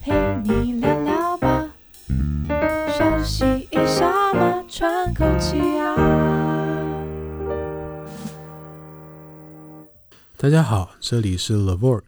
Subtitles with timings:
[0.00, 0.12] 陪
[0.44, 1.70] 你聊聊吧，
[2.96, 5.96] 休息一下嘛，喘口气啊。
[10.36, 12.02] 大家好，这里是 LIVORK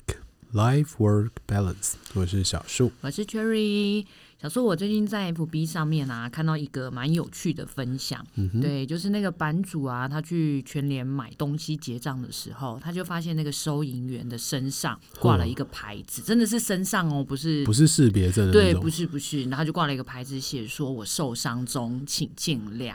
[0.54, 4.06] Life Work Balance，我是小树，我是 Cherry。
[4.40, 22.94] 小说，我最近在 FB 上面啊，看到一个蛮有趣的分享，嗯、对，就是那个版主啊，他去全联买东西结账的时候，他就发现那个收银员的身上挂了一个牌子，嗯、真的是身上哦，不是不是识别证，对，不是不是，然后就挂了一个牌子，写说我受伤中，请见谅。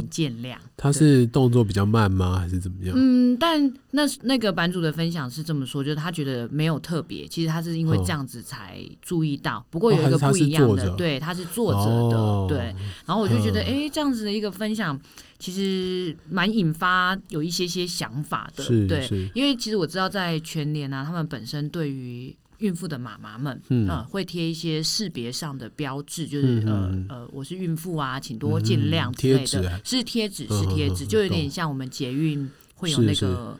[0.00, 2.94] 请见谅，他是动作比较慢吗，还是怎么样？
[2.96, 9.64] 嗯，但那那个版主的分享是这么说，就是他觉得没有特别，其实他是因为这样子才注意到。
[9.70, 12.58] 不过有一个不一样的，对，他是坐着的，哦、对。
[13.06, 14.98] 然后我就觉得，哎、欸，这样子的一个分享，
[15.38, 19.30] 其实蛮引发有一些些想法的，对。
[19.34, 33.58] 因为其实我知道，在全联啊，他们本身对于孕妇的妈妈们，嗯、呃，会贴一些识别上的标志，就是、嗯、呃呃，我是孕妇啊，请多见谅之类的，是贴纸，是贴纸，就有点像我们捷运会有那个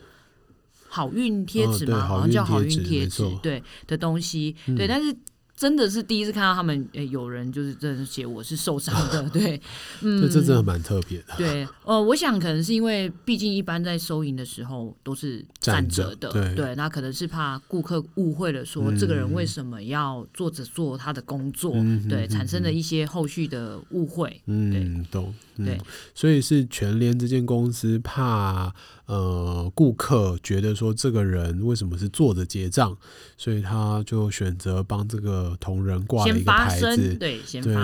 [0.88, 5.14] 好运贴纸嘛，好像叫好运贴纸，对的东西，嗯、对，但是。
[5.56, 9.60] 真的是第一次看到他们，诶，有人就是真的写我是受伤的， 对，
[10.00, 11.34] 嗯，这真的蛮特别的。
[11.36, 25.78] 对，呃，我想可能是因为，毕竟一般在收银的时候都是站着的，对，对，那可能是怕顾客误会了，说这个人为什么要坐着做他的工作，嗯、对，产生了一些后续的误会，嗯，对懂，嗯、对，
[26.14, 28.74] 所以是全联这间公司怕。
[29.12, 32.96] 呃，顾客觉得说这个人为什么是坐着结账，
[33.36, 37.38] 所以他就选择帮这个同仁挂了一个牌子，对，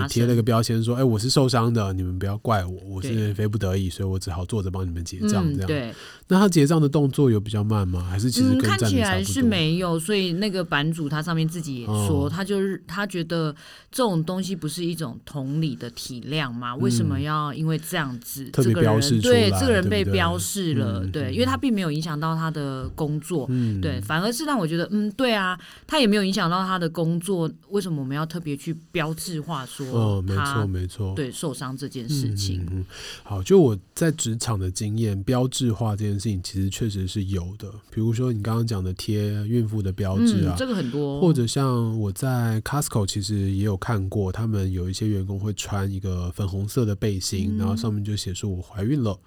[0.09, 5.67] 贴了一个标签说：“哎、欸，我是受伤的，你们不要怪我，我是非不得已，所以我只好坐着帮你们结账。”这样、嗯。
[5.67, 5.93] 对。
[6.29, 8.01] 那他结账的动作有比较慢吗？
[8.09, 9.99] 还是其实跟、嗯、看起来是没有？
[9.99, 13.55] 所以那个版主他上面自己也说，哦、他就是他觉得
[13.91, 16.75] 这种东西不是一种同理的体谅吗？
[16.75, 21.18] 为什么要因为这样子，特别标示出来，对这个人被标示了，对。
[21.19, 29.87] 对，因为他并没有影响到他的工作，嗯、对，反而是让我觉得，嗯，对啊，他也没有影响到他的工作，为什么我们要特别去标志化说？
[29.87, 32.65] 哦，没错，没错，对，受伤这件事情。
[32.71, 32.85] 嗯，
[33.23, 37.69] 好，就我在职场的经验，标志化这件事情其实确实是有的。
[37.91, 49.19] 比如说你刚刚讲的贴孕妇的标志啊，嗯，这个很多，或者像我在 Costco 其实也有看过，他们有一些员工会穿一个粉红色的背心，嗯、然后上面就写说我怀孕了。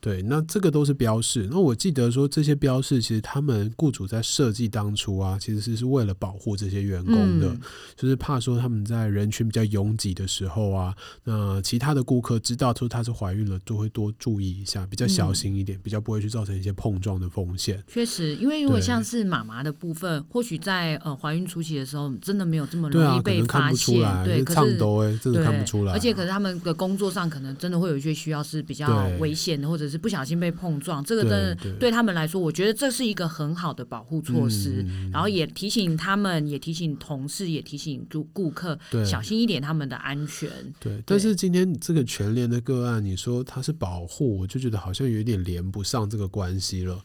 [0.00, 1.46] 对，那这个都是标示。
[1.50, 7.60] 那我记得说这些标示，其实他们雇主在设计当初啊，其实是是为了保护这些员工的，嗯、
[7.96, 10.94] 就是怕说他们在人群比较拥挤的时候啊，
[11.24, 17.84] 那其他的顾客知道说她是怀孕了，都会多注意一下，比较小心一点，嗯、比较不会去造成一些碰撞的风险。
[17.86, 24.78] 确实，因为如果像是妈妈的部分，或许在呃怀孕初期的时候，真的没有这么容易被发现，对，啊、对，可是
[25.18, 29.89] 真的看不出来，而且可是他们的工作上可能真的会有一些需要是比较危险的，或者。
[29.90, 34.84] 是不小心被碰撞，这个真的对他们来说，我觉得这是一个很好的保护措施。
[34.88, 40.48] 嗯、然后也提醒他们，也提醒同事，也提醒顾顾客小心一点他们的安全。
[40.78, 47.02] 对，对但是今天这个全联的个案，你说它是保护，我就觉得好像有点连不上这个关系了。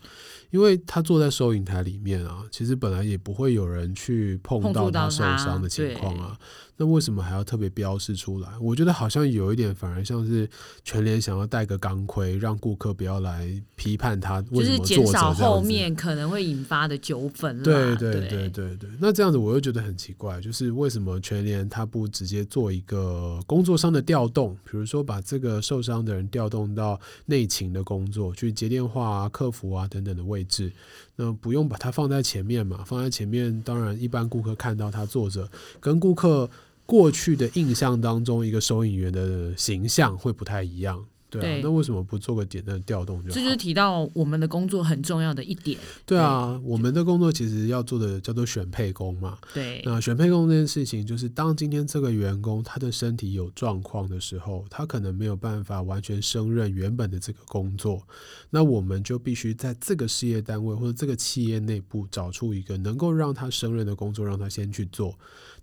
[0.52, 6.38] 因为他坐在收银台里面啊，其实本来也不会有人去碰到他受伤的情况啊。
[6.78, 8.50] 那为什么还要特别标示出来？
[8.62, 10.48] 我觉得好像有一点，反而像是
[10.84, 17.64] 全联想要戴个钢盔，让顾客不要来批判他就是减少后面可能会引发的纠纷。
[17.64, 18.90] 对对对对对，对。
[19.00, 30.72] 那这样子我又觉得很奇怪，就是为什么全联他不直接做一个工作上的调动，比如说把这个受伤的人调动到内勤的工作，去接电话啊、客服啊等等的位置，
[31.16, 32.84] 那不用把它放在前面嘛？
[32.86, 35.50] 放在前面，当然一般顾客看到他坐着，
[35.80, 36.50] 跟顾客。
[36.88, 41.04] 过去的印象当中，一个收银员的形象会不太一样。
[41.42, 43.36] 对那为什么不做个简单的调动就好？
[43.36, 45.78] 这就是提到我们的工作很重要的一点。
[46.06, 49.38] 对啊，对，我们的工作其实要做的叫做选配工嘛。
[49.54, 58.02] 对，那选配工这件事情，就是当今天这个员工他的身体有状况的时候，他可能没有办法完全胜任原本的这个工作，
[58.50, 65.18] 那我们就必须在这个事业单位或者这个企业内部找出一个能够让他胜任的工作，让他先去做。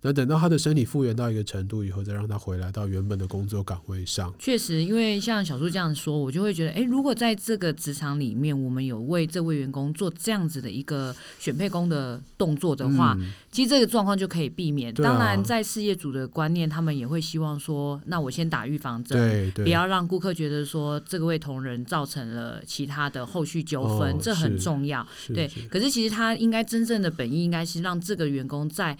[0.05, 4.33] 那等到他的身体复原到一个程度以后，再让他回来到原本的工作岗位上。
[4.37, 14.93] 确实，因为像小树这样说，我就会觉得，哎，如果在这个职场里面，我们有为这位员工做这样子的一个选配工的动作的话，嗯、其实这个状况就可以避免。
[14.93, 25.07] 当然，在事业主的观念，他们也会希望说，那我先打预防针，不要让顾客觉得说这个位同仁造成了其他的后续纠纷，哦、这很重要。
[25.33, 28.97] 对，可是其实他应该真正的本意应该是让这个员工在。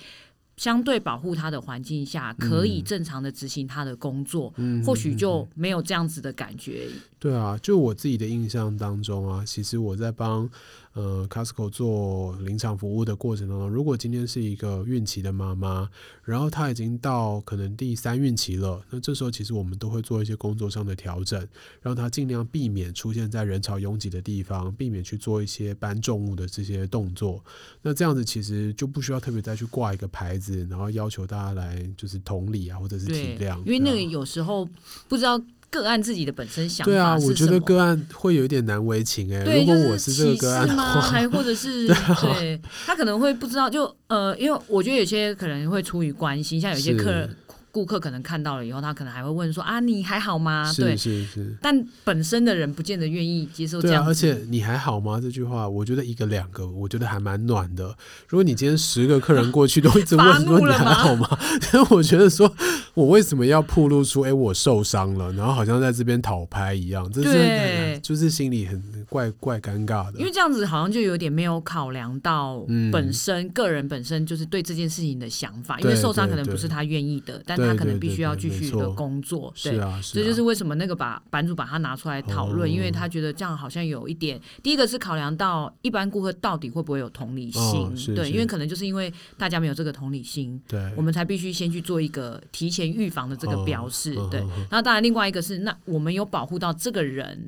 [0.58, 6.88] 相对保护他的环境下，可以正常的执行他的工作，嗯、或许就没有这样子的感觉。
[7.24, 10.50] 对啊，就我自己的印象当中啊，其实我在帮
[10.92, 15.90] 呃 Costco 做临场服务的过程当中，如果今天是一个孕期的妈妈，
[16.26, 21.48] 然后她已经到可能第三孕期了，那这时候其实我们都会做一些工作上的调整，
[21.82, 27.42] 让她尽量避免出现在人潮拥挤的地方，避免去做一些搬重物的这些动作。
[27.82, 34.68] 那这样子其实就不需要特别再去挂一个牌子，然后要求大家来就是同理啊，或者是体谅，因为那个有时候
[35.08, 35.42] 不知道。
[35.74, 39.60] 个案自己的本身想法对啊，我觉得个案会有一点难为情哎、欸。
[39.60, 41.02] 如果我是这个个案吗？
[41.02, 41.88] 还或者是
[42.22, 47.36] 对，他可能会不知道，就呃，因为我觉得有些可能会出于关心，像有些客人。
[47.74, 51.58] 顾客可能看到了以后，他可能还会问说：“啊，你还好吗？”对，是是是。
[51.60, 54.04] 但本身的人不见得愿意接受这样。
[54.04, 55.20] 啊，而且你还好吗？
[55.20, 57.86] 这句话，我觉得一个两个，我觉得还蛮暖的。
[58.28, 61.28] 如果你今天十个客人过去都一直 问说你还好吗？
[61.74, 62.54] 因为 我觉得说，
[62.94, 68.80] 我为什么要暴露出哎、欸、我受伤了，然后好像在这边讨拍一样，这是对就是心里很
[69.10, 70.20] 怪怪尴尬的。
[70.20, 77.63] 因为这样子好像就有点没有考量到本身、嗯、个人本身就是对这件事情的想法，因为受伤可能不是他愿意的，但。
[77.68, 79.78] 他可能必须要继续的工作，对，
[80.14, 94.40] 这就是为什么那个把版主把他拿出来讨论，因为他觉得这样好像有一点，第一个是考量到一般顾客到底会不会有同理心，对，因为可能就是因为大家没有这个同理心，对，我们才必须先去做一个提前预防的这个标示，对。
[94.70, 97.40] 然后当然另外一个是，那我们有保护到这个人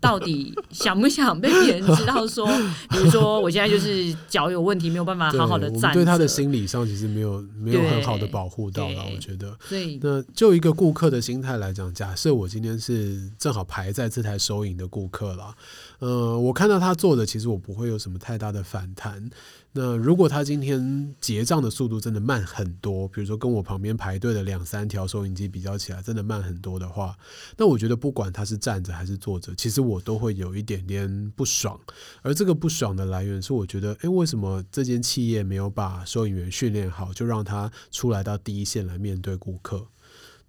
[0.00, 2.46] 到底想不想被别人知道说，
[2.90, 9.55] 比如说我现在就是脚有问题，没有办法好好的站，对他的心理上其实没有没有很好的保护到了，我觉得。
[9.68, 15.54] 对，那就一个顾客的心态来讲，假设我今天是正好排在这台收银的顾客了，
[15.98, 19.30] 呃，我看到他做的，其实我不会有什么太大的反弹。
[19.78, 27.14] 那如果他今天结账的速度真的慢很多，比如说跟我旁边排队的两三条收银机比较起来，真的慢很多的话，
[27.58, 31.78] 那我觉得不管他是站着还是坐着，其实我都会有一点点不爽。
[32.22, 39.88] 而这个不爽的来源是，我觉得，诶，为什么这间企业没有把收银员训练好，就让他出来到第一线来面对顾客？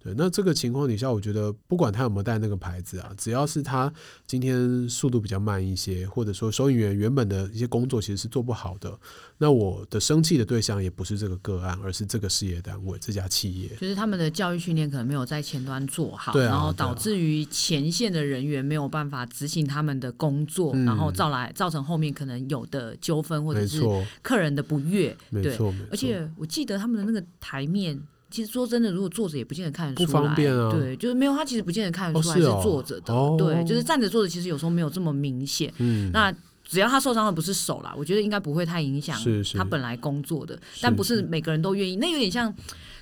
[0.00, 3.92] 对，那这个情况底下，我觉得不管他有没有带那个牌子啊，只要是他
[4.26, 8.96] 今天速度比较慢一些，或者说收银员原本的一些工作其实是做不好的，
[9.38, 23.82] 那我的生气的对象也不是这个个案，而是这个事业单位、这家企业，就是他们的教育训练可能没有在前端做好，对啊，然后导致于前线的人员没有办法执行他们的工作，嗯、然后造来造成后面可能有的纠纷或者是
[24.22, 28.00] 客人的不悦，对，没错，而且我记得他们的那个台面。
[28.30, 30.70] 其实说真的，如果坐着也不见得看得出来，不方便啊。
[30.70, 33.14] 对，就是没有他，其实不见得看得出来是坐着的。
[33.14, 35.72] 哦哦、对，就是站着坐着，其实有时候没有这么明显。
[35.78, 36.32] 嗯，那
[36.64, 39.18] 只要他受伤的不是手啦，我觉得应该不会太影响
[39.54, 40.54] 他本来工作的。
[40.56, 42.54] 是是，但不是每个人都愿意，那有点像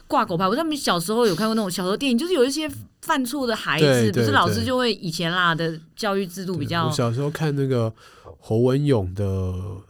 [0.06, 0.46] 挂狗牌。
[0.46, 2.70] 我在小时候有看过那种小时候电影，就是有一些
[3.06, 6.86] 犯错的孩子，不是老师就会以前啦的教育制度比较。
[6.86, 7.92] 我小时候看那个。
[8.38, 9.24] 侯文勇的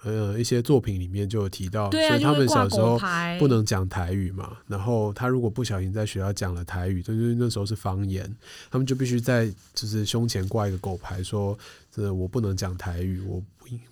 [0.03, 2.99] 呃一些作品里面就有提到，对啊、所以他们小时候
[3.39, 8.35] 不能讲台语嘛，然后他如果不小心在学校讲了台语，就是那时候是方言，
[8.71, 11.59] 他们就必须在就是胸前挂一个狗牌，说
[11.95, 13.43] 这我不能讲台语，我。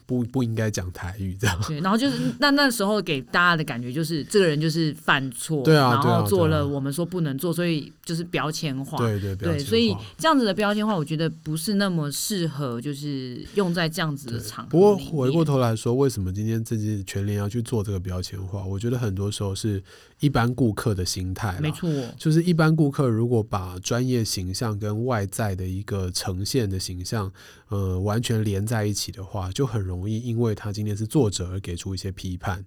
[0.06, 1.60] 不不应该讲台语这样。
[1.66, 8.96] 对，然后就是那那时候给大家的感觉就是这个人就是犯错，对啊，然后做了我们说不能做，所以就是标签化。
[8.98, 14.70] 对对对，所以这样子的标签化，我觉得不是那么适合，就是用在这样子的场合。
[14.70, 18.64] 不过回过头来说，为什么今天这些全联要去做这个标签化？
[18.64, 19.82] 我觉得很多时候是
[20.20, 27.30] 一般顾客的心态，没错，就是一般顾客如果把专业形象跟外在的一个呈现的形象，
[27.68, 32.64] 呃，完全连在一起的话，就很容易因为他今天是作者而给出一些批判。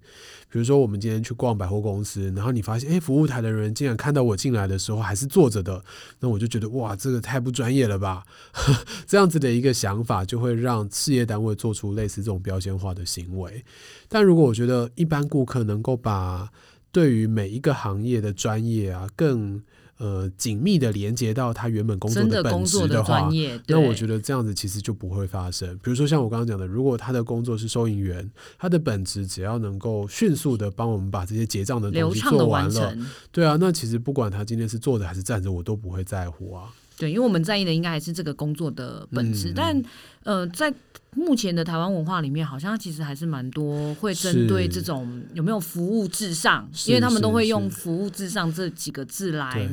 [0.50, 5.84] 比如说，我们今天去逛百货公司，然后你发现，哎，服务台的人竟然看到我进来的时候还是坐着的，
[6.20, 8.24] 那我我就觉得，哇，这个太不专业了吧？
[9.08, 13.66] 这样子的一个想法，就会让事业单位做出类似这种标签化的行为。
[14.08, 16.48] 但如果我觉得一般顾客能够把
[16.92, 19.60] 对于每一个行业的专业啊，更
[19.98, 23.30] 呃，紧密的连接到他原本工作的本质的话，
[23.68, 25.76] 那我觉得这样子其实就不会发生。
[25.78, 32.96] 比如说像我刚刚讲的，如果他的工作是收银员，他的本质只要能够迅速的帮我们把这些结账的东西做完了，
[33.32, 36.70] 对啊，那其实不管他今天是坐着还是站着，我都不会在乎啊。
[36.98, 39.84] 对，因为我们在意的应该还是这个工作的本质，嗯、但
[40.24, 40.74] 呃，在
[41.16, 49.70] 目前的台湾文化里面，好像其实还是蛮多会针对这种有没有服务至上，因为他们都会用服务至上这几个字来。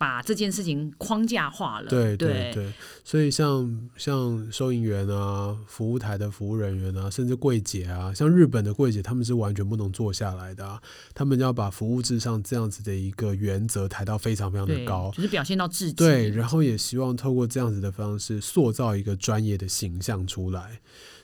[0.00, 1.90] 把这件事情框架化了。
[1.90, 2.72] 对对对，
[3.04, 10.80] 所以像像收银员啊、服务台的服务人员啊，甚至柜姐啊，像日本的柜姐，他们是完全不能坐下来的啊，
[11.12, 15.92] 他们要把服务至上这样子的一个原则抬到非常非常的高，就是表现到自己。
[15.92, 20.80] 对，然后也希望透过这样子的方式塑造一个专业的形象出来。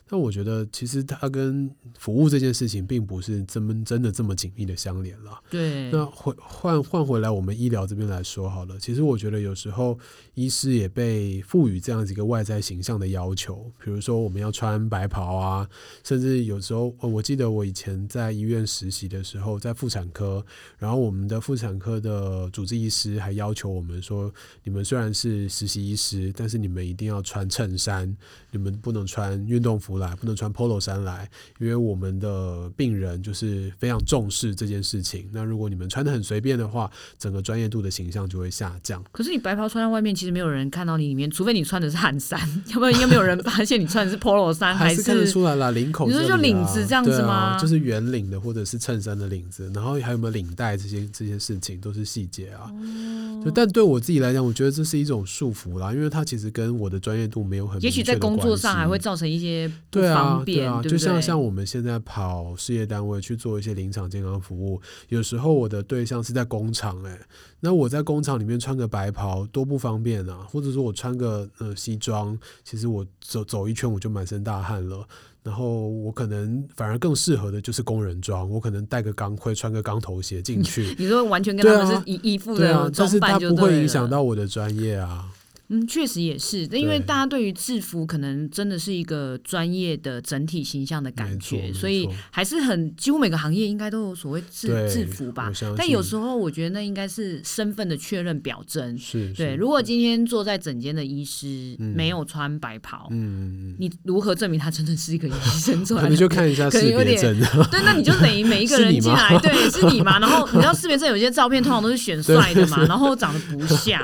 [0.09, 5.37] 那我觉得，其实它跟服务这件事情，并不是这么真的这么紧密的相连了。
[5.49, 5.91] 对。
[5.91, 8.79] 那回换换回来，我们医疗这边来说好了。
[8.79, 9.99] 其实我觉得有时候
[10.35, 15.69] 医师也被赋予这样子一个外在形象的要求，比如说我们要穿白袍啊，
[16.05, 20.41] 甚至有时候，我记得我以前在医院实习的时候，在妇产科，
[20.77, 24.33] 然后我们的妇产科的主治医师还要求我们说，
[24.63, 28.15] 你们虽然是实习医师，但是你们一定要穿衬衫，
[28.51, 29.96] 你们不能穿运动服。
[29.97, 35.27] 来不能穿 Polo 衫来，因为我们的病人就是非常重视这件事情。
[35.31, 36.89] 那如果你们穿的很随便的话，
[37.19, 39.03] 整个专业度的形象就会下降。
[39.11, 42.39] 可是你白袍穿在外面，其实没有人看到你里面，除非你穿的是汗衫，
[42.73, 46.07] 要不然应该没有人发现你穿的是 Polo 衫，还是看得出来了领口、啊。
[46.07, 47.33] 你说就领子这样子吗？
[47.33, 52.71] 啊、就是圆领的，或者是衬衫的领子，然后还有没有领带这些这些事情都是细节啊。
[52.71, 57.81] 哦、就但对我自己来讲，我觉得这是一种束缚啦，因为它其实跟我的专业度没有很。
[57.81, 59.71] 也许在工作上还会造成一些。
[59.89, 67.19] 对啊，对啊，对对，就像像我们现在跑事业单位去做一些临场健康服务，有时候我的对象是在工厂，哎，
[67.59, 75.07] 那我在工厂里面穿个白袍多不方便啊，或者说我穿个呃西装，其实我走走一圈我就满身大汗了，
[75.41, 85.25] 然后我可能反而更适合的就是工人装，我可能戴个钢盔，穿个钢头鞋进去， 你说完全跟他们是一一副的装扮，但是它不会影响到我的专业啊。
[85.69, 95.51] 嗯，确实也是，因为大家对于制服可能真的是一个专业的整体形象的感觉，所以还是很几乎每个行业应该都有所谓制制服吧。
[95.75, 98.97] 但有时候我觉得那应该是身份的确认表征。
[98.97, 99.55] 是，对。
[99.55, 105.83] 如果今天坐在诊间的医师没有穿白袍，嗯，你如何证明他真的是一个医生？
[105.83, 107.37] 出来你就看一下识别证。
[107.71, 110.19] 对，那你就等于每一个人进来，对，是你嘛？
[110.19, 114.01] 然后你知道识别证有些照片通常都是选 帅的嘛，然后长得不像，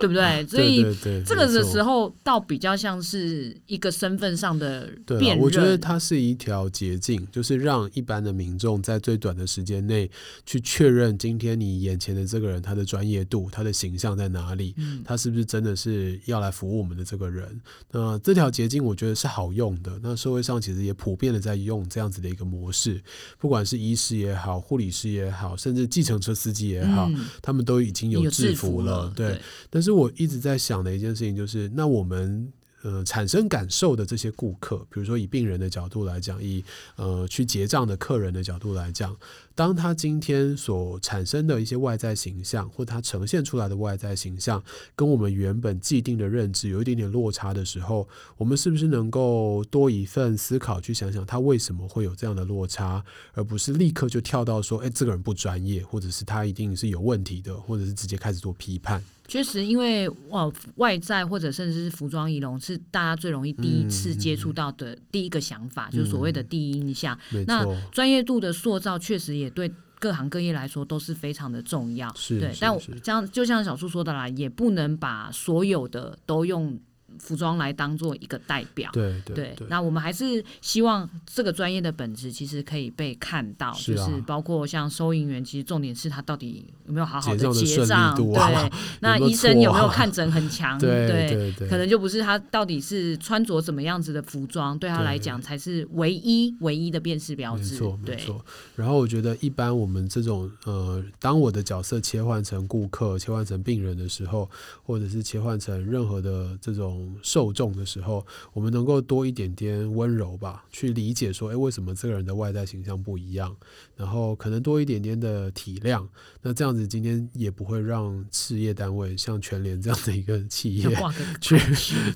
[0.00, 0.44] 对不对？
[0.48, 0.80] 所以。
[1.02, 5.38] 对，这个的时候倒比较像是一个身份上的辨认。
[5.38, 10.10] 对，我觉得它是一条捷径，就是让一般的民众在最短的时间内
[10.44, 17.60] 去确认今天你眼前的这个人他的专业度、他的形象在哪里，嗯、他是不是真的是要来服务我们的这个人。
[17.92, 19.98] 那这条捷径我觉得是好用的。
[20.02, 23.00] 那社会上其实也普遍的在用这样子的一个模式，
[23.38, 29.06] 不管是医师也好、护理师也好，甚至计程车司机也好，嗯、他们都已经有制服了。
[29.06, 30.90] 服了对，对，但是我一直在想的。
[30.90, 36.64] 一件事情就是，那我们呃产生感受的这些顾客，比如说以病人的角度来讲，以
[36.96, 39.16] 呃去结账的客人的角度来讲。
[39.54, 44.62] 当他今天所产生的一些外在形象，或他呈现出来的外在形象，
[44.96, 53.04] 跟我们原本既定的认知有一点点落差的时候，我们是不是能够多一份思考去想想他为什么会有这样的落差，
[53.34, 59.04] 而不是立刻就跳到说，哎，这个人不专业，或者是他一定是有问题的，或者是直接开始做批判。
[59.30, 67.16] 确实，因为哇，外在或者甚至是服装仪容是大家最容易第一次接触到的第一个想法，嗯、就是所谓的第一印象。
[67.32, 69.48] 嗯、那专业度的塑造确实也。
[69.48, 69.70] 对
[70.00, 72.52] 各行各业来说都是非常的重要，是对。
[72.58, 76.76] 但我这样就像小树说的啦，也不能把所有的都用。
[77.20, 79.66] 服装来当做一个代表，对对，对，对。
[79.68, 88.70] 那我们还是希望这个专业的本质其实可以被看到，是啊、就是包括像收银员，其实重点是他到底有没有好好的结账，啊、对。
[89.00, 90.78] 那医生有没有看诊很强？
[90.80, 97.74] 对对，对，对，可能就不是他到底是穿着怎么样子的服装，对他来讲才是唯一唯一的辨识标志。
[97.74, 98.44] 没错没错。
[98.76, 104.48] 然后我觉得一般我们这种呃，当我的角色切换成顾客、切换成病人的时候，
[104.82, 107.09] 或者是切换成任何的这种。
[107.22, 113.56] 受众的时候，我们能够多一点点温柔吧，去理解说，哎，为什么这个人的外在形象不一样？
[113.96, 116.06] 然后可能多一点点的体谅。
[116.42, 120.88] 那这样子，今天也不会让事业单位像全联这样的一个企业
[121.40, 121.58] 去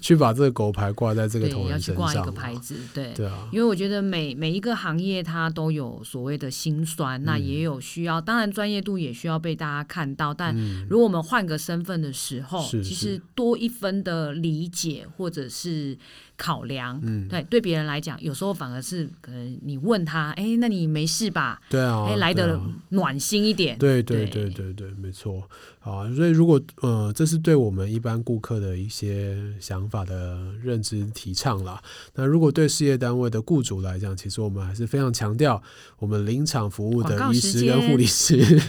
[0.01, 2.77] 去把这个狗牌挂在这个同仁身上，要去挂一个牌子。
[2.95, 10.33] 对对啊，因为我觉得每每一个行业它都有所谓的辛酸，那也有需要，当然专业度也需要被大家看到。
[10.33, 10.57] 但
[10.89, 14.84] 如果我们换个身份的时候，其实多一分的理解。
[14.85, 15.97] 解或者是
[16.37, 21.61] 考量，嗯，对，对别人来讲，有时候反而是可能你问他，哎、欸，那你没事吧？
[21.71, 22.61] 对啊，哎，来的
[22.91, 23.79] 暖心一点。
[23.79, 25.43] 对对对对对，没错。
[25.81, 31.83] 好，所以如果呃，这是对我们一般顾客的一些想法的认知提倡啦。
[32.15, 35.63] 那如果对事业单位的雇主来讲，其实我们还是非常强调，
[35.99, 38.61] 我们临场服务的医师跟护理师。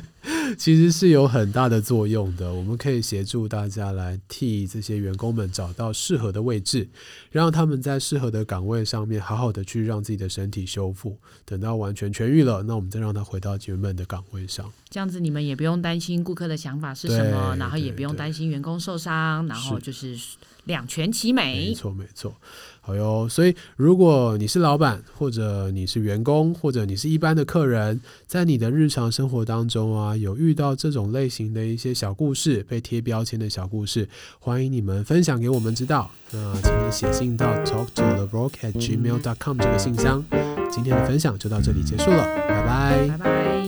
[0.57, 2.53] 其实是有很大的作用的。
[2.53, 6.87] 我们可以协助大家来替这些员工们找到适合的位置，
[7.31, 11.17] 让他们在适合的岗位上面好好的去让自己的身体修复。
[11.45, 14.71] 等到完全痊愈了，那我们再让他回到原本的岗位上。
[14.89, 20.17] 这样子你们也不用担心顾客的想法是什么，然后也不用担心员工受伤，然后就是
[20.65, 21.69] 两全其美。
[21.69, 22.33] 没错，没错。
[22.81, 34.07] 好哟，所以如果你是老板，或者你是员工，或者你是一般的客人，在你的日常生活当中啊，有遇到这种类型的一些小故事，被贴标签的小故事，
[34.37, 36.11] 欢迎你们分享给我们知道。
[36.31, 40.23] 那请你写信到 talk to the rock at gmail dot com 这个信箱。
[40.71, 43.64] 今天的分享就到这里结束了，拜拜，拜拜。